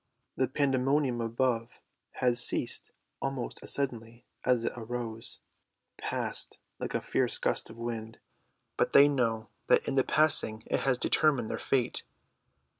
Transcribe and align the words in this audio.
The 0.35 0.47
pandemonium 0.47 1.21
above 1.21 1.79
has 2.13 2.43
ceased 2.43 2.89
almost 3.21 3.59
as 3.61 3.71
suddenly 3.71 4.25
as 4.43 4.65
it 4.65 4.73
arose, 4.75 5.41
passed 5.99 6.57
like 6.79 6.95
a 6.95 7.01
fierce 7.01 7.37
gust 7.37 7.69
of 7.69 7.77
wind; 7.77 8.17
but 8.77 8.93
they 8.93 9.07
know 9.07 9.49
that 9.67 9.87
in 9.87 9.93
the 9.93 10.03
passing 10.03 10.63
it 10.65 10.79
has 10.79 10.97
determined 10.97 11.51
their 11.51 11.59
fate. 11.59 12.01